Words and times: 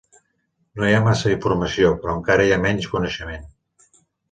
No 0.79 0.87
hi 0.87 0.95
ha 0.99 1.03
massa 1.07 1.29
informació, 1.33 1.93
però 2.01 2.15
encara 2.21 2.49
hi 2.49 2.57
ha 2.57 2.59
menys 2.65 2.91
coneixement. 2.97 3.49